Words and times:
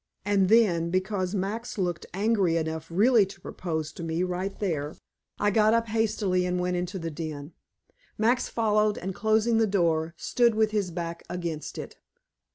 And 0.25 0.49
then, 0.49 0.89
because 0.89 1.35
Max 1.35 1.77
looked 1.77 2.07
angry 2.11 2.57
enough 2.57 2.87
really 2.89 3.23
to 3.27 3.39
propose 3.39 3.91
to 3.93 4.01
me 4.01 4.23
right 4.23 4.57
there, 4.59 4.95
I 5.39 5.51
got 5.51 5.75
up 5.75 5.89
hastily 5.89 6.43
and 6.43 6.59
went 6.59 6.75
into 6.75 6.97
the 6.97 7.11
den. 7.11 7.53
Max 8.17 8.49
followed, 8.49 8.97
and 8.97 9.13
closing 9.13 9.59
the 9.59 9.67
door, 9.67 10.15
stood 10.17 10.55
with 10.55 10.71
his 10.71 10.89
back 10.89 11.21
against 11.29 11.77
it. 11.77 11.97